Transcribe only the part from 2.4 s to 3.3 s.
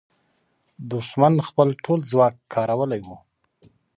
کارولی وو.